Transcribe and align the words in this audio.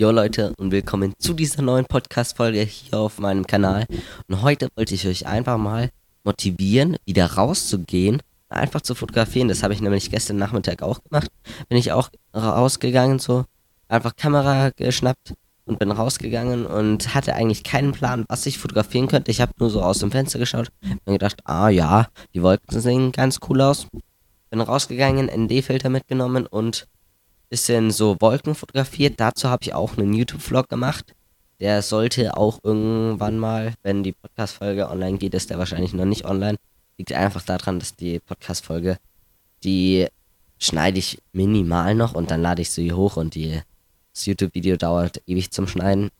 Jo 0.00 0.12
Leute 0.12 0.54
und 0.58 0.70
willkommen 0.70 1.12
zu 1.18 1.34
dieser 1.34 1.60
neuen 1.60 1.84
Podcast-Folge 1.84 2.60
hier 2.60 3.00
auf 3.00 3.18
meinem 3.18 3.48
Kanal. 3.48 3.84
Und 4.28 4.42
heute 4.42 4.68
wollte 4.76 4.94
ich 4.94 5.08
euch 5.08 5.26
einfach 5.26 5.58
mal 5.58 5.90
motivieren, 6.22 6.96
wieder 7.04 7.26
rauszugehen, 7.26 8.22
einfach 8.48 8.80
zu 8.80 8.94
fotografieren. 8.94 9.48
Das 9.48 9.64
habe 9.64 9.74
ich 9.74 9.80
nämlich 9.80 10.08
gestern 10.08 10.36
Nachmittag 10.36 10.82
auch 10.82 11.02
gemacht. 11.02 11.26
Bin 11.68 11.76
ich 11.76 11.90
auch 11.90 12.10
rausgegangen, 12.32 13.18
so 13.18 13.44
einfach 13.88 14.14
Kamera 14.14 14.70
geschnappt 14.76 15.34
und 15.64 15.80
bin 15.80 15.90
rausgegangen 15.90 16.64
und 16.64 17.12
hatte 17.16 17.34
eigentlich 17.34 17.64
keinen 17.64 17.90
Plan, 17.90 18.24
was 18.28 18.46
ich 18.46 18.58
fotografieren 18.58 19.08
könnte. 19.08 19.32
Ich 19.32 19.40
habe 19.40 19.50
nur 19.58 19.68
so 19.68 19.82
aus 19.82 19.98
dem 19.98 20.12
Fenster 20.12 20.38
geschaut 20.38 20.68
und 21.06 21.12
gedacht, 21.12 21.40
ah 21.42 21.70
ja, 21.70 22.06
die 22.34 22.42
Wolken 22.44 22.80
sehen 22.80 23.10
ganz 23.10 23.40
cool 23.48 23.60
aus. 23.62 23.88
Bin 24.50 24.60
rausgegangen, 24.60 25.26
ND-Filter 25.26 25.88
mitgenommen 25.88 26.46
und 26.46 26.86
bisschen 27.48 27.90
so 27.90 28.16
Wolken 28.20 28.54
fotografiert. 28.54 29.14
Dazu 29.18 29.48
habe 29.48 29.64
ich 29.64 29.74
auch 29.74 29.96
einen 29.96 30.12
YouTube-Vlog 30.12 30.68
gemacht. 30.68 31.14
Der 31.60 31.82
sollte 31.82 32.36
auch 32.36 32.60
irgendwann 32.62 33.38
mal, 33.38 33.74
wenn 33.82 34.02
die 34.02 34.12
Podcast-Folge 34.12 34.88
online 34.88 35.18
geht, 35.18 35.34
ist 35.34 35.50
der 35.50 35.58
wahrscheinlich 35.58 35.92
noch 35.92 36.04
nicht 36.04 36.24
online. 36.24 36.58
Liegt 36.98 37.12
einfach 37.12 37.42
daran, 37.42 37.78
dass 37.78 37.96
die 37.96 38.20
Podcast-Folge, 38.20 38.98
die 39.64 40.06
schneide 40.58 40.98
ich 40.98 41.18
minimal 41.32 41.94
noch 41.94 42.14
und 42.14 42.30
dann 42.30 42.42
lade 42.42 42.62
ich 42.62 42.70
sie 42.70 42.92
hoch 42.92 43.16
und 43.16 43.34
die, 43.34 43.60
das 44.12 44.26
YouTube-Video 44.26 44.76
dauert 44.76 45.20
ewig 45.26 45.50
zum 45.50 45.66
Schneiden. 45.66 46.10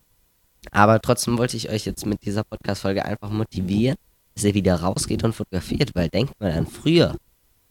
Aber 0.72 1.00
trotzdem 1.00 1.38
wollte 1.38 1.56
ich 1.56 1.70
euch 1.70 1.84
jetzt 1.86 2.06
mit 2.06 2.24
dieser 2.24 2.44
Podcast-Folge 2.44 3.04
einfach 3.04 3.30
motivieren, 3.30 3.96
dass 4.34 4.44
ihr 4.44 4.54
wieder 4.54 4.76
rausgeht 4.76 5.24
und 5.24 5.34
fotografiert, 5.34 5.94
weil 5.94 6.08
denkt 6.08 6.40
mal 6.40 6.52
an 6.52 6.66
früher. 6.66 7.16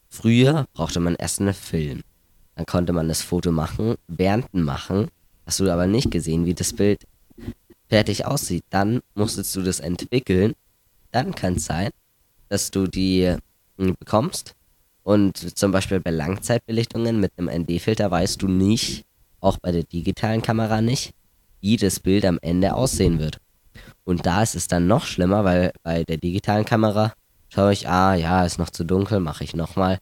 Früher 0.09 0.67
brauchte 0.73 0.99
man 0.99 1.15
erst 1.15 1.41
einen 1.41 1.53
Film. 1.53 2.03
Dann 2.57 2.65
konnte 2.65 2.91
man 2.91 3.07
das 3.07 3.21
Foto 3.21 3.51
machen, 3.51 3.95
während 4.07 4.51
dem 4.51 4.63
Machen. 4.63 5.09
Hast 5.45 5.59
du 5.59 5.71
aber 5.71 5.85
nicht 5.85 6.09
gesehen, 6.09 6.45
wie 6.45 6.55
das 6.55 6.73
Bild 6.73 7.05
fertig 7.87 8.25
aussieht. 8.25 8.63
Dann 8.71 9.01
musstest 9.13 9.55
du 9.55 9.61
das 9.61 9.79
entwickeln. 9.79 10.53
Dann 11.11 11.35
kann 11.35 11.53
es 11.53 11.65
sein, 11.65 11.91
dass 12.49 12.71
du 12.71 12.87
die 12.87 13.35
hm, 13.77 13.95
bekommst. 13.99 14.55
Und 15.03 15.37
zum 15.57 15.71
Beispiel 15.71 15.99
bei 15.99 16.09
Langzeitbelichtungen 16.09 17.19
mit 17.19 17.31
einem 17.37 17.61
ND-Filter 17.61 18.09
weißt 18.09 18.41
du 18.41 18.47
nicht, 18.47 19.05
auch 19.39 19.59
bei 19.59 19.71
der 19.71 19.83
digitalen 19.83 20.41
Kamera 20.41 20.81
nicht, 20.81 21.13
wie 21.61 21.77
das 21.77 21.99
Bild 21.99 22.25
am 22.25 22.39
Ende 22.41 22.73
aussehen 22.73 23.19
wird. 23.19 23.37
Und 24.03 24.25
da 24.25 24.41
ist 24.41 24.55
es 24.55 24.67
dann 24.67 24.87
noch 24.87 25.05
schlimmer, 25.05 25.45
weil 25.45 25.73
bei 25.83 26.03
der 26.03 26.17
digitalen 26.17 26.65
Kamera 26.65 27.13
schaue 27.49 27.71
ich, 27.71 27.87
ah 27.87 28.15
ja, 28.15 28.43
ist 28.43 28.57
noch 28.57 28.71
zu 28.71 28.83
dunkel, 28.83 29.19
mache 29.19 29.43
ich 29.43 29.55
nochmal, 29.55 29.99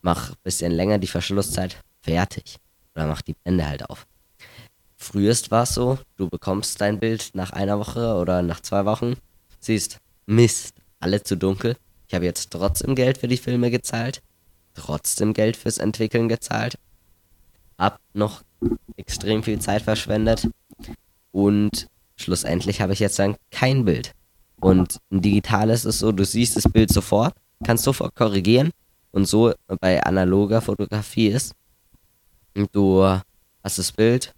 mache 0.00 0.32
ein 0.32 0.38
bisschen 0.42 0.72
länger 0.72 0.98
die 0.98 1.06
Verschlusszeit, 1.06 1.76
fertig. 2.02 2.56
Oder 2.94 3.06
mach 3.06 3.22
die 3.22 3.34
Blende 3.34 3.66
halt 3.66 3.88
auf. 3.88 4.06
Frühest 4.96 5.50
war 5.50 5.62
es 5.62 5.74
so, 5.74 5.98
du 6.16 6.28
bekommst 6.28 6.80
dein 6.80 6.98
Bild 6.98 7.30
nach 7.32 7.52
einer 7.52 7.78
Woche 7.78 8.14
oder 8.16 8.42
nach 8.42 8.60
zwei 8.60 8.84
Wochen, 8.84 9.14
siehst, 9.58 9.98
Mist, 10.26 10.74
alle 11.00 11.22
zu 11.22 11.36
dunkel. 11.36 11.76
Ich 12.06 12.14
habe 12.14 12.26
jetzt 12.26 12.50
trotzdem 12.50 12.94
Geld 12.94 13.18
für 13.18 13.28
die 13.28 13.38
Filme 13.38 13.70
gezahlt, 13.70 14.20
trotzdem 14.74 15.32
Geld 15.32 15.56
fürs 15.56 15.78
Entwickeln 15.78 16.28
gezahlt, 16.28 16.78
hab 17.78 17.98
noch 18.12 18.42
extrem 18.96 19.42
viel 19.42 19.58
Zeit 19.58 19.82
verschwendet 19.82 20.48
und 21.32 21.86
schlussendlich 22.16 22.80
habe 22.82 22.92
ich 22.92 22.98
jetzt 22.98 23.18
dann 23.18 23.36
kein 23.50 23.86
Bild. 23.86 24.12
Und 24.60 24.98
ein 25.10 25.22
digitales 25.22 25.86
ist 25.86 26.00
so, 26.00 26.12
du 26.12 26.24
siehst 26.24 26.56
das 26.56 26.64
Bild 26.64 26.92
sofort, 26.92 27.34
kannst 27.64 27.84
sofort 27.84 28.14
korrigieren 28.14 28.70
und 29.12 29.26
so 29.26 29.54
bei 29.80 30.02
analoger 30.02 30.60
Fotografie 30.60 31.28
ist, 31.28 31.54
Du 32.54 33.02
hast 33.62 33.78
das 33.78 33.92
Bild, 33.92 34.34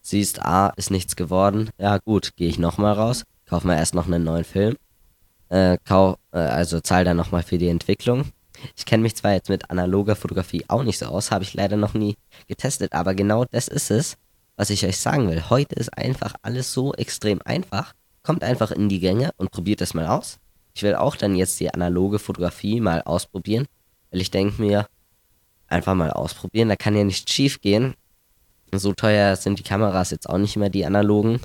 siehst, 0.00 0.40
ah, 0.42 0.72
ist 0.76 0.90
nichts 0.90 1.16
geworden. 1.16 1.70
Ja, 1.78 1.98
gut, 1.98 2.36
gehe 2.36 2.48
ich 2.48 2.58
nochmal 2.58 2.92
raus, 2.94 3.24
kauf 3.46 3.64
mir 3.64 3.76
erst 3.76 3.94
noch 3.94 4.06
einen 4.06 4.24
neuen 4.24 4.44
Film. 4.44 4.76
Äh, 5.48 5.78
kau, 5.84 6.16
äh, 6.32 6.38
also 6.38 6.80
zahl 6.80 7.04
dann 7.04 7.16
nochmal 7.16 7.42
für 7.42 7.58
die 7.58 7.68
Entwicklung. 7.68 8.26
Ich 8.76 8.86
kenne 8.86 9.02
mich 9.02 9.16
zwar 9.16 9.32
jetzt 9.32 9.48
mit 9.48 9.70
analoger 9.70 10.16
Fotografie 10.16 10.64
auch 10.68 10.82
nicht 10.82 10.98
so 10.98 11.06
aus, 11.06 11.30
habe 11.30 11.44
ich 11.44 11.54
leider 11.54 11.76
noch 11.76 11.94
nie 11.94 12.16
getestet, 12.46 12.92
aber 12.92 13.14
genau 13.14 13.44
das 13.44 13.68
ist 13.68 13.90
es, 13.90 14.16
was 14.56 14.70
ich 14.70 14.84
euch 14.86 14.96
sagen 14.96 15.28
will. 15.28 15.50
Heute 15.50 15.74
ist 15.74 15.96
einfach 15.96 16.34
alles 16.42 16.72
so 16.72 16.94
extrem 16.94 17.40
einfach. 17.44 17.92
Kommt 18.22 18.42
einfach 18.42 18.70
in 18.70 18.88
die 18.88 19.00
Gänge 19.00 19.30
und 19.36 19.50
probiert 19.50 19.80
es 19.80 19.94
mal 19.94 20.06
aus. 20.06 20.38
Ich 20.74 20.82
will 20.82 20.94
auch 20.94 21.16
dann 21.16 21.36
jetzt 21.36 21.60
die 21.60 21.72
analoge 21.72 22.18
Fotografie 22.18 22.80
mal 22.80 23.02
ausprobieren, 23.02 23.66
weil 24.10 24.20
ich 24.20 24.30
denke 24.30 24.60
mir, 24.60 24.86
einfach 25.68 25.94
mal 25.94 26.10
ausprobieren. 26.10 26.68
Da 26.68 26.76
kann 26.76 26.96
ja 26.96 27.04
nicht 27.04 27.30
schief 27.30 27.60
gehen. 27.60 27.94
So 28.72 28.92
teuer 28.92 29.36
sind 29.36 29.58
die 29.58 29.62
Kameras 29.62 30.10
jetzt 30.10 30.28
auch 30.28 30.38
nicht 30.38 30.56
mehr, 30.56 30.70
die 30.70 30.84
analogen, 30.84 31.40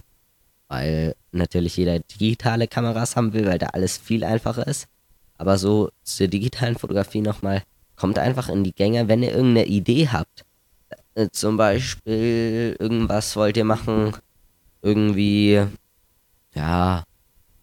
weil 0.67 1.15
natürlich 1.31 1.77
jeder 1.77 1.99
digitale 1.99 2.67
Kameras 2.67 3.15
haben 3.15 3.33
will, 3.33 3.45
weil 3.45 3.59
da 3.59 3.67
alles 3.67 3.97
viel 3.97 4.23
einfacher 4.23 4.67
ist. 4.67 4.87
Aber 5.37 5.57
so 5.57 5.89
zur 6.03 6.27
digitalen 6.27 6.77
Fotografie 6.77 7.21
nochmal, 7.21 7.63
kommt 7.95 8.19
einfach 8.19 8.49
in 8.49 8.63
die 8.63 8.73
Gänge, 8.73 9.07
wenn 9.07 9.23
ihr 9.23 9.31
irgendeine 9.31 9.67
Idee 9.67 10.09
habt. 10.09 10.45
Äh, 11.15 11.29
zum 11.31 11.57
Beispiel 11.57 12.75
irgendwas 12.79 13.35
wollt 13.35 13.57
ihr 13.57 13.65
machen, 13.65 14.13
irgendwie, 14.81 15.61
ja, 16.55 17.03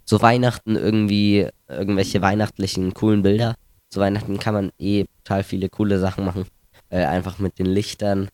so 0.05 0.23
Weihnachten 0.23 0.77
irgendwie, 0.77 1.49
irgendwelche 1.69 2.23
weihnachtlichen 2.23 2.95
coolen 2.95 3.23
Bilder 3.23 3.57
zu 3.91 4.01
Weihnachten 4.01 4.39
kann 4.39 4.55
man 4.55 4.73
eh 4.79 5.05
total 5.25 5.43
viele 5.43 5.69
coole 5.69 5.99
Sachen 5.99 6.25
machen. 6.25 6.47
Äh, 6.91 7.05
einfach 7.05 7.39
mit 7.39 7.59
den 7.59 7.67
Lichtern, 7.67 8.29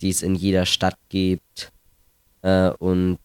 die 0.00 0.10
es 0.10 0.22
in 0.22 0.34
jeder 0.34 0.66
Stadt 0.66 0.96
gibt. 1.08 1.72
Äh, 2.42 2.70
und 2.70 3.18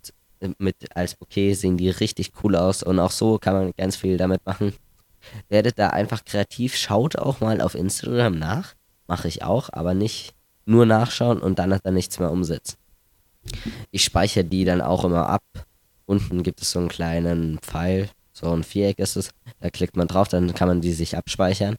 mit 0.58 0.96
als 0.96 1.16
Bouquet 1.16 1.54
sehen 1.54 1.78
die 1.78 1.90
richtig 1.90 2.32
cool 2.44 2.56
aus. 2.56 2.84
Und 2.84 3.00
auch 3.00 3.12
so 3.12 3.38
kann 3.38 3.54
man 3.54 3.74
ganz 3.78 3.96
viel 3.96 4.18
damit 4.18 4.46
machen. 4.46 4.74
Werdet 5.50 5.80
da 5.80 5.90
einfach 5.90 6.26
kreativ. 6.26 6.76
Schaut 6.76 7.18
auch 7.18 7.40
mal 7.40 7.62
auf 7.62 7.76
Instagram 7.76 8.38
nach. 8.38 8.74
Mache 9.08 9.28
ich 9.28 9.44
auch, 9.44 9.70
aber 9.72 9.94
nicht 9.94 10.34
nur 10.66 10.86
nachschauen 10.86 11.40
und 11.40 11.60
dann 11.60 11.74
hat 11.74 11.86
er 11.86 11.92
nichts 11.92 12.20
mehr 12.20 12.32
umsetzen. 12.32 12.78
Ich 13.92 14.04
speichere 14.04 14.46
die 14.46 14.66
dann 14.66 14.82
auch 14.82 15.04
immer 15.04 15.28
ab. 15.28 15.44
Unten 16.06 16.44
gibt 16.44 16.62
es 16.62 16.72
so 16.72 16.80
einen 16.80 16.90
kleinen 16.90 17.60
Pfeil, 17.60 18.10
so 18.34 18.52
ein 18.52 18.64
Viereck 18.64 19.00
ist 19.00 19.16
es. 19.16 19.30
Da 19.60 19.70
klickt 19.70 19.96
man 19.96 20.08
drauf, 20.08 20.28
dann 20.28 20.54
kann 20.54 20.68
man 20.68 20.82
die 20.82 20.92
sich 20.92 21.16
abspeichern. 21.16 21.78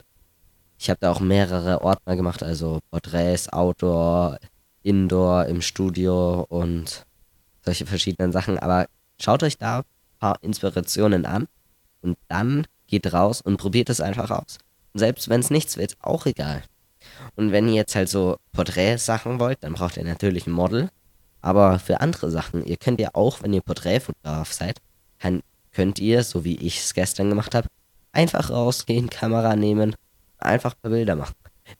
Ich 0.79 0.89
habe 0.89 0.99
da 1.01 1.11
auch 1.11 1.21
mehrere 1.21 1.83
Ordner 1.83 2.17
gemacht, 2.17 2.43
also 2.43 2.81
Porträts, 2.91 3.49
Outdoor, 3.53 4.39
Indoor, 4.83 5.47
im 5.47 5.61
Studio 5.61 6.47
und 6.49 7.05
solche 7.65 7.87
verschiedenen 7.87 8.33
Sachen. 8.33 8.59
Aber 8.59 8.87
schaut 9.21 9.43
euch 9.43 9.59
da 9.59 9.79
ein 9.79 9.85
paar 10.21 10.39
Inspirationen 10.43 11.27
an 11.27 11.49
und 12.03 12.17
dann 12.29 12.67
geht 12.87 13.13
raus 13.13 13.41
und 13.41 13.57
probiert 13.57 13.91
es 13.91 14.01
einfach 14.01 14.31
aus. 14.31 14.59
Und 14.93 15.01
selbst 15.01 15.29
wenn 15.29 15.41
es 15.41 15.51
nichts 15.51 15.77
wird, 15.77 15.97
auch 16.01 16.27
egal. 16.27 16.63
Und 17.37 17.53
wenn 17.53 17.69
ihr 17.69 17.75
jetzt 17.75 17.95
halt 17.95 18.09
so 18.09 18.39
Porträtsachen 18.53 19.39
wollt, 19.41 19.63
dann 19.63 19.75
braucht 19.75 19.97
ihr 19.97 20.05
natürlich 20.05 20.47
ein 20.47 20.53
Model. 20.53 20.91
Aber 21.41 21.79
für 21.79 22.01
andere 22.01 22.31
Sachen, 22.31 22.65
ihr 22.65 22.77
könnt 22.77 23.01
ja 23.01 23.11
auch, 23.13 23.43
wenn 23.43 23.53
ihr 23.53 23.61
Porträtfotograf 23.61 24.53
seid, 24.53 24.79
kann, 25.19 25.43
könnt 25.75 25.99
ihr, 25.99 26.25
so 26.25 26.45
wie 26.45 26.57
ich 26.57 26.79
es 26.79 26.95
gestern 26.95 27.29
gemacht 27.29 27.55
habe, 27.55 27.69
einfach 28.13 28.51
rausgehen, 28.51 29.11
Kamera 29.11 29.57
nehmen, 29.57 29.95
einfach 30.39 30.73
ein 30.73 30.81
paar 30.81 30.91
Bilder 30.91 31.17
machen. 31.17 31.35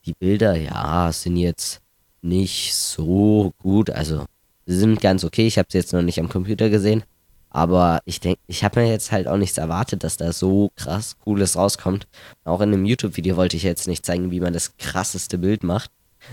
Die 0.05 0.13
Bilder, 0.13 0.55
ja, 0.55 1.11
sind 1.11 1.37
jetzt 1.37 1.81
nicht 2.21 2.73
so 2.73 3.53
gut. 3.59 3.89
Also, 3.89 4.25
sie 4.65 4.77
sind 4.77 5.01
ganz 5.01 5.23
okay. 5.23 5.47
Ich 5.47 5.57
habe 5.57 5.67
sie 5.71 5.77
jetzt 5.77 5.93
noch 5.93 6.01
nicht 6.01 6.19
am 6.19 6.29
Computer 6.29 6.69
gesehen. 6.69 7.03
Aber 7.49 8.01
ich 8.03 8.19
denke, 8.19 8.41
ich 8.47 8.65
habe 8.65 8.81
mir 8.81 8.89
jetzt 8.89 9.13
halt 9.13 9.27
auch 9.27 9.37
nichts 9.37 9.57
erwartet, 9.57 10.03
dass 10.03 10.17
da 10.17 10.33
so 10.33 10.71
krass 10.75 11.17
Cooles 11.19 11.55
rauskommt. 11.55 12.05
Auch 12.43 12.59
in 12.59 12.73
einem 12.73 12.85
YouTube-Video 12.85 13.37
wollte 13.37 13.55
ich 13.55 13.63
jetzt 13.63 13.87
nicht 13.87 14.05
zeigen, 14.05 14.29
wie 14.31 14.41
man 14.41 14.51
das 14.51 14.75
krasseste 14.75 15.37
Bild 15.37 15.63
macht, 15.63 15.89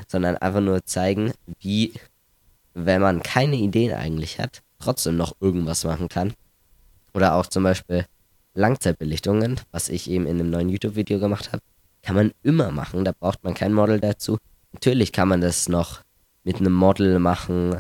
sondern 0.09 0.37
einfach 0.37 0.61
nur 0.61 0.85
zeigen, 0.85 1.33
wie, 1.61 1.93
wenn 2.75 3.01
man 3.01 3.23
keine 3.23 3.55
Ideen 3.55 3.95
eigentlich 3.95 4.41
hat, 4.41 4.63
trotzdem 4.81 5.17
noch 5.17 5.37
irgendwas 5.41 5.85
machen 5.85 6.09
kann. 6.09 6.35
Oder 7.15 7.35
auch 7.35 7.47
zum 7.47 7.63
Beispiel 7.63 8.07
Langzeitbelichtungen, 8.55 9.61
was 9.71 9.89
ich 9.89 10.11
eben 10.11 10.27
in 10.27 10.41
einem 10.41 10.51
neuen 10.51 10.69
YouTube-Video 10.69 11.19
gemacht 11.19 11.53
habe, 11.53 11.63
kann 12.03 12.17
man 12.17 12.33
immer 12.43 12.71
machen. 12.71 13.05
Da 13.05 13.13
braucht 13.13 13.43
man 13.45 13.55
kein 13.55 13.73
Model 13.73 14.01
dazu. 14.01 14.39
Natürlich 14.73 15.13
kann 15.13 15.29
man 15.29 15.41
das 15.41 15.69
noch 15.69 16.01
mit 16.45 16.57
einem 16.57 16.73
Model 16.73 17.19
machen, 17.19 17.77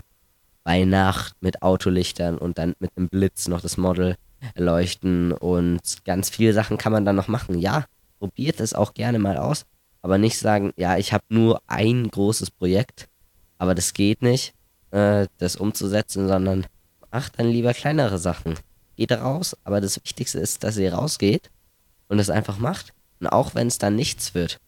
bei 0.65 0.85
Nacht 0.85 1.35
mit 1.41 1.63
Autolichtern 1.63 2.39
und 2.39 2.59
dann 2.59 2.75
mit 2.79 2.93
einem 2.97 3.09
Blitz 3.09 3.49
noch 3.49 3.61
das 3.61 3.77
Model 3.77 4.17
erleuchten 4.55 5.33
und 5.33 5.81
ganz 6.05 6.31
viele 6.31 6.53
Sachen 6.53 6.79
kann 6.79 6.93
man 6.93 7.05
dann 7.05 7.17
noch 7.17 7.29
machen. 7.29 7.59
Ja, 7.59 7.85
probiert 8.19 8.61
es 8.61 8.75
auch 8.75 8.95
gerne 8.95 9.19
mal 9.19 9.37
aus, 9.37 9.65
aber 10.03 10.19
nicht 10.19 10.39
sagen, 10.39 10.73
ja, 10.77 10.97
ich 10.99 11.13
habe 11.13 11.25
nur 11.29 11.61
ein 11.67 12.09
großes 12.09 12.51
Projekt, 12.51 13.09
aber 13.59 13.75
das 13.75 13.93
geht 13.93 14.23
nicht, 14.23 14.55
äh, 14.91 15.27
das 15.39 15.57
umzusetzen, 15.57 16.29
sondern 16.29 16.67
macht 17.11 17.39
dann 17.39 17.49
lieber 17.49 17.75
kleinere 17.75 18.19
Sachen 18.19 18.55
geht 18.97 19.13
raus, 19.13 19.57
aber 19.65 19.81
das 19.81 19.97
Wichtigste 19.97 20.39
ist, 20.39 20.65
dass 20.65 20.77
ihr 20.77 20.95
rausgeht 20.95 21.51
und 22.09 22.19
es 22.19 22.31
einfach 22.31 22.59
macht. 22.59 22.93
Und 23.21 23.29
auch 23.29 23.55
wenn 23.55 23.69
es 23.69 23.79
dann 23.79 23.97
nichts 23.97 24.35
wird, 24.35 24.59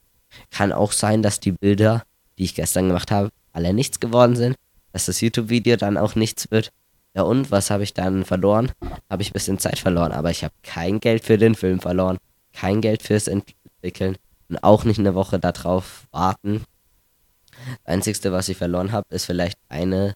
kann 0.50 0.73
auch 0.73 0.93
sein, 0.93 1.23
dass 1.23 1.41
die 1.41 1.53
Bilder, 1.53 2.05
die 2.38 2.44
ich 2.44 2.55
gestern 2.55 2.88
gemacht 2.88 3.11
habe, 3.11 3.31
alle 3.53 3.73
nichts 3.73 4.00
geworden 4.00 4.37
sind. 4.37 4.56
dass 4.93 5.06
das 5.06 5.21
YouTube-Video 5.21 5.76
dann 5.76 5.97
auch 5.97 6.15
nichts 6.15 6.53
wird. 6.53 6.71
Ja 7.15 7.23
und, 7.23 7.50
was 7.50 7.71
habe 7.71 7.82
ich 7.82 7.94
dann 7.94 8.25
verloren? 8.25 8.71
Habe 9.11 9.23
ich 9.23 9.31
ein 9.31 9.32
bisschen 9.32 9.59
Zeit 9.59 9.81
verloren, 9.81 10.12
aber 10.12 10.31
ich 10.31 10.44
habe 10.44 10.55
kein 10.62 11.00
Geld 11.00 11.25
für 11.25 11.37
den 11.37 11.56
Film 11.56 11.81
verloren, 11.81 12.19
kein 12.53 12.81
Geld 12.81 13.03
fürs 13.03 13.26
Entwickeln 13.26 14.17
und 14.49 14.62
auch 14.62 14.85
nicht 14.85 15.00
eine 15.00 15.17
Woche 15.17 15.41
darauf 15.41 16.06
warten. 16.12 16.65
Das 17.50 17.93
Einzige, 17.93 18.32
was 18.32 18.49
ich 18.49 18.56
verloren 18.56 18.93
habe, 18.93 19.12
ist 19.12 19.26
vielleicht 19.26 19.59
eine 19.69 20.15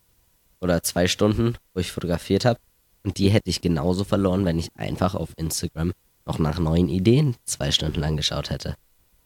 oder 0.60 0.82
zwei 0.82 1.08
Stunden, 1.08 1.56
wo 1.74 1.80
ich 1.80 1.90
fotografiert 1.90 2.44
habe. 2.44 2.60
Und 3.08 3.16
die 3.16 3.30
hätte 3.30 3.48
ich 3.48 3.62
genauso 3.62 4.04
verloren, 4.04 4.44
wenn 4.44 4.58
ich 4.58 4.68
einfach 4.76 5.14
auf 5.14 5.30
Instagram 5.38 5.94
noch 6.26 6.38
nach 6.38 6.58
neuen 6.58 6.90
Ideen 6.90 7.36
zwei 7.46 7.70
Stunden 7.70 8.00
lang 8.00 8.18
geschaut 8.18 8.50
hätte. 8.50 8.74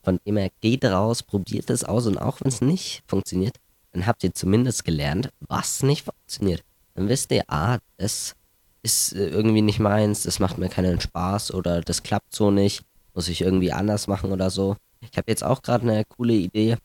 Von 0.05 0.21
dem 0.25 0.37
her 0.37 0.51
geht 0.61 0.85
raus, 0.85 1.25
probiert 1.25 1.69
es 1.69 1.83
aus 1.83 2.07
und 2.07 2.17
auch 2.17 2.41
wenn 2.41 2.51
es 2.51 2.61
nicht 2.61 3.03
funktioniert, 3.09 3.57
dann 3.91 4.07
habt 4.07 4.23
ihr 4.23 4.33
zumindest 4.33 4.85
gelernt, 4.85 5.31
was 5.41 5.83
nicht 5.83 6.05
funktioniert. 6.05 6.63
Dann 6.95 7.09
wisst 7.09 7.33
ihr, 7.33 7.43
ah, 7.49 7.79
das 7.97 8.37
ist 8.85 9.15
äh, 9.15 9.31
irgendwie 9.31 9.63
nicht 9.63 9.81
meins, 9.81 10.23
das 10.23 10.39
macht 10.39 10.59
mir 10.59 10.69
keinen 10.69 11.01
Spaß 11.01 11.53
oder 11.53 11.81
das 11.81 12.05
klappt 12.05 12.37
so 12.37 12.53
nicht, 12.53 12.85
muss 13.15 13.27
ich 13.27 13.41
irgendwie 13.41 13.73
anders 13.73 14.07
machen 14.07 14.31
oder 14.31 14.51
so. 14.51 14.77
Ich 15.01 15.19
habe 15.19 15.29
jetzt 15.29 15.43
auch 15.43 15.61
gerade 15.63 15.91
eine 15.91 16.05
coole 16.05 16.35
Idee, 16.35 16.77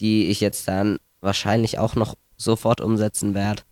die 0.00 0.26
ich 0.28 0.40
jetzt 0.40 0.68
dann 0.68 0.98
wahrscheinlich 1.22 1.78
auch 1.78 1.94
noch 1.94 2.14
sofort 2.36 2.82
umsetzen 2.82 3.32
werde. 3.32 3.62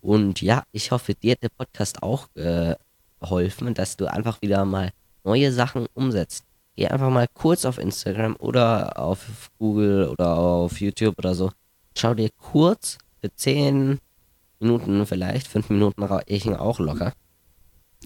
Und 0.00 0.40
ja, 0.42 0.64
ich 0.72 0.90
hoffe, 0.90 1.14
dir 1.14 1.32
hat 1.32 1.42
der 1.42 1.48
Podcast 1.48 2.02
auch 2.02 2.28
äh, 2.34 2.74
geholfen, 3.20 3.74
dass 3.74 3.96
du 3.96 4.06
einfach 4.06 4.40
wieder 4.42 4.64
mal 4.64 4.90
neue 5.24 5.52
Sachen 5.52 5.86
umsetzt. 5.94 6.44
Geh 6.76 6.86
einfach 6.86 7.10
mal 7.10 7.26
kurz 7.34 7.64
auf 7.64 7.78
Instagram 7.78 8.36
oder 8.38 8.98
auf 8.98 9.50
Google 9.58 10.08
oder 10.08 10.38
auf 10.38 10.80
YouTube 10.80 11.18
oder 11.18 11.34
so. 11.34 11.50
Schau 11.96 12.14
dir 12.14 12.30
kurz 12.36 12.98
für 13.20 13.34
10 13.34 13.98
Minuten 14.60 15.04
vielleicht, 15.06 15.48
5 15.48 15.70
Minuten 15.70 16.02
reichen 16.04 16.54
auch 16.54 16.78
locker. 16.78 17.12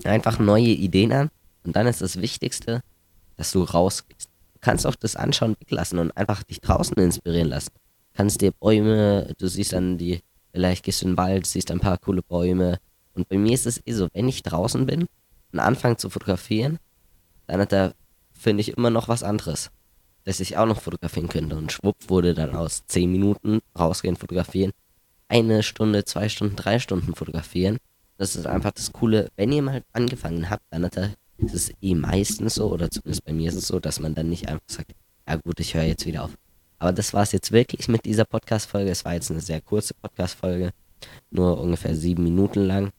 Einfach 0.04 0.38
neue 0.38 0.68
Ideen 0.68 1.12
an. 1.12 1.30
Und 1.64 1.76
dann 1.76 1.86
ist 1.86 2.00
das 2.00 2.20
Wichtigste, 2.20 2.82
dass 3.36 3.52
du 3.52 3.62
rausgehst. 3.62 4.30
Du 4.54 4.58
kannst 4.60 4.86
auch 4.86 4.94
das 4.94 5.16
Anschauen 5.16 5.56
weglassen 5.60 5.98
und 5.98 6.16
einfach 6.16 6.42
dich 6.42 6.60
draußen 6.60 6.96
inspirieren 6.96 7.48
lassen. 7.48 7.72
Du 7.74 8.16
kannst 8.16 8.40
dir 8.40 8.52
Bäume, 8.52 9.34
du 9.38 9.48
siehst 9.48 9.72
dann 9.74 9.98
die, 9.98 10.22
vielleicht 10.52 10.84
gehst 10.84 11.02
du 11.02 11.06
in 11.06 11.12
den 11.12 11.16
Wald, 11.18 11.46
siehst 11.46 11.70
ein 11.70 11.80
paar 11.80 11.98
coole 11.98 12.22
Bäume. 12.22 12.78
Und 13.14 13.28
bei 13.28 13.36
mir 13.36 13.54
ist 13.54 13.66
es 13.66 13.80
eh 13.84 13.92
so, 13.92 14.08
wenn 14.12 14.28
ich 14.28 14.42
draußen 14.42 14.86
bin 14.86 15.06
und 15.52 15.58
anfange 15.58 15.96
zu 15.96 16.10
fotografieren, 16.10 16.78
dann 17.46 17.60
hat 17.60 17.72
er, 17.72 17.94
finde 18.32 18.60
ich, 18.60 18.76
immer 18.76 18.90
noch 18.90 19.08
was 19.08 19.22
anderes, 19.22 19.70
das 20.24 20.40
ich 20.40 20.56
auch 20.56 20.66
noch 20.66 20.80
fotografieren 20.80 21.28
könnte. 21.28 21.56
Und 21.56 21.72
schwupp 21.72 21.96
wurde 22.08 22.34
dann 22.34 22.54
aus 22.54 22.84
10 22.86 23.10
Minuten 23.10 23.60
rausgehen, 23.78 24.16
fotografieren, 24.16 24.72
eine 25.28 25.62
Stunde, 25.62 26.04
zwei 26.04 26.28
Stunden, 26.28 26.56
drei 26.56 26.78
Stunden 26.78 27.14
fotografieren. 27.14 27.78
Das 28.18 28.36
ist 28.36 28.46
einfach 28.46 28.72
das 28.72 28.92
Coole. 28.92 29.30
Wenn 29.36 29.52
ihr 29.52 29.62
mal 29.62 29.82
angefangen 29.92 30.48
habt, 30.50 30.62
dann 30.70 30.84
hat 30.84 30.96
er, 30.96 31.14
ist 31.38 31.54
es 31.54 31.72
eh 31.80 31.94
meistens 31.94 32.54
so, 32.54 32.70
oder 32.70 32.90
zumindest 32.90 33.24
bei 33.24 33.32
mir 33.32 33.48
ist 33.48 33.56
es 33.56 33.66
so, 33.66 33.80
dass 33.80 33.98
man 33.98 34.14
dann 34.14 34.28
nicht 34.28 34.48
einfach 34.48 34.62
sagt, 34.66 34.92
ja 35.26 35.36
gut, 35.36 35.58
ich 35.60 35.74
höre 35.74 35.84
jetzt 35.84 36.06
wieder 36.06 36.24
auf. 36.24 36.36
Aber 36.82 36.92
das 36.92 37.14
war 37.14 37.22
es 37.22 37.30
jetzt 37.30 37.52
wirklich 37.52 37.86
mit 37.86 38.06
dieser 38.06 38.24
Podcast-Folge. 38.24 38.90
Es 38.90 39.04
war 39.04 39.14
jetzt 39.14 39.30
eine 39.30 39.40
sehr 39.40 39.60
kurze 39.60 39.94
Podcast-Folge, 39.94 40.72
nur 41.30 41.60
ungefähr 41.60 41.94
sieben 41.94 42.24
Minuten 42.24 42.66
lang, 42.66 42.90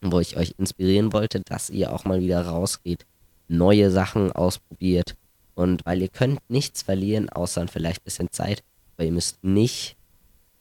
wo 0.00 0.20
ich 0.20 0.36
euch 0.36 0.54
inspirieren 0.58 1.12
wollte, 1.12 1.40
dass 1.40 1.68
ihr 1.68 1.92
auch 1.92 2.04
mal 2.04 2.20
wieder 2.20 2.46
rausgeht, 2.46 3.04
neue 3.48 3.90
Sachen 3.90 4.30
ausprobiert. 4.30 5.16
Und 5.56 5.84
weil 5.84 6.02
ihr 6.02 6.08
könnt 6.08 6.38
nichts 6.48 6.82
verlieren, 6.82 7.28
außer 7.28 7.66
vielleicht 7.66 8.02
ein 8.02 8.04
bisschen 8.04 8.30
Zeit, 8.30 8.62
weil 8.96 9.06
ihr 9.06 9.12
müsst 9.12 9.42
nicht, 9.42 9.96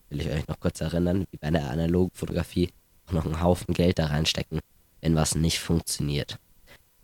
will 0.10 0.22
ich 0.22 0.30
euch 0.32 0.48
noch 0.48 0.60
kurz 0.60 0.82
erinnern, 0.82 1.28
wie 1.30 1.38
bei 1.38 1.52
der 1.52 1.70
analogen 1.70 2.16
Fotografie, 2.16 2.72
auch 3.06 3.12
noch 3.12 3.26
einen 3.26 3.44
Haufen 3.44 3.76
Geld 3.76 4.00
da 4.00 4.08
reinstecken, 4.08 4.60
wenn 5.02 5.14
was 5.14 5.36
nicht 5.36 5.60
funktioniert. 5.60 6.40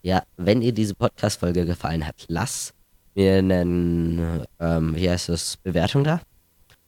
Ja, 0.01 0.23
wenn 0.37 0.63
ihr 0.63 0.71
diese 0.71 0.95
Podcast-Folge 0.95 1.67
gefallen 1.67 2.07
hat, 2.07 2.25
lasst 2.29 2.73
mir 3.15 3.37
einen, 3.37 4.45
ähm, 4.59 4.95
wie 4.95 5.09
heißt 5.09 5.29
das, 5.29 5.57
Bewertung 5.57 6.03
da. 6.03 6.21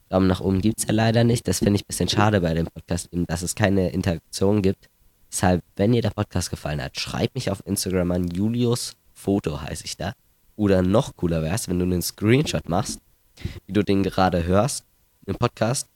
Daumen 0.10 0.28
nach 0.28 0.42
oben 0.42 0.62
gibt 0.62 0.80
es 0.80 0.86
ja 0.86 0.94
leider 0.94 1.24
nicht. 1.24 1.48
Das 1.48 1.60
finde 1.60 1.76
ich 1.76 1.84
ein 1.84 1.88
bisschen 1.88 2.10
schade 2.10 2.42
bei 2.42 2.54
dem 2.54 2.68
Podcast, 2.68 3.10
dass 3.12 3.42
es 3.42 3.56
keine 3.56 3.90
Interaktion 3.90 4.62
gibt. 4.62 4.90
Deshalb, 5.32 5.64
wenn 5.76 5.94
dir 5.94 6.04
der 6.04 6.12
Podcast 6.12 6.52
gefallen 6.52 6.82
hat, 6.82 7.00
schreib 7.00 7.34
mich 7.34 7.50
auf 7.50 7.66
Instagram 7.66 8.12
an, 8.12 8.28
Julius 8.28 8.96
Foto 9.14 9.62
heiße 9.62 9.86
ich 9.86 9.98
da. 9.98 10.14
Oder 10.56 10.84
noch 10.84 11.16
cooler 11.16 11.42
wäre 11.42 11.56
es, 11.56 11.68
wenn 11.68 11.80
du 11.80 11.86
einen 11.86 12.04
Screenshot 12.04 12.70
machst, 12.70 13.00
wie 13.66 13.74
du 13.74 13.84
den 13.84 14.04
gerade 14.04 14.44
hörst, 14.44 14.86
im 15.26 15.36
Podcast, 15.36 15.88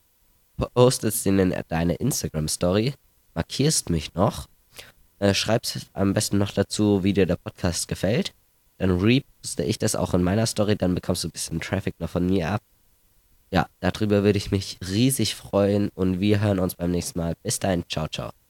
postest 0.73 1.25
den 1.25 1.37
in 1.37 1.53
deine 1.67 1.93
Instagram-Story, 1.95 2.95
markierst 3.35 3.91
mich 3.91 4.15
noch, 4.15 4.47
äh, 5.19 5.33
schreibst 5.33 5.87
am 5.93 6.13
besten 6.13 6.39
noch 6.39 6.51
dazu, 6.51 7.03
wie 7.03 7.13
dir 7.13 7.27
der 7.27 7.35
Podcast 7.35 7.87
gefällt. 7.87 8.33
Dann 8.77 8.99
reposte 8.99 9.63
ich 9.63 9.79
das 9.79 9.95
auch 9.95 10.13
in 10.13 10.23
meiner 10.23 10.45
Story, 10.45 10.75
dann 10.75 10.95
bekommst 10.95 11.23
du 11.23 11.27
ein 11.27 11.31
bisschen 11.31 11.59
Traffic 11.59 11.99
noch 11.99 12.09
von 12.09 12.25
mir 12.25 12.49
ab. 12.51 12.61
Ja, 13.51 13.67
darüber 13.79 14.23
würde 14.23 14.37
ich 14.37 14.51
mich 14.51 14.77
riesig 14.87 15.35
freuen 15.35 15.89
und 15.95 16.19
wir 16.19 16.41
hören 16.41 16.59
uns 16.59 16.75
beim 16.75 16.91
nächsten 16.91 17.19
Mal. 17.19 17.35
Bis 17.43 17.59
dahin, 17.59 17.83
ciao, 17.87 18.07
ciao. 18.07 18.37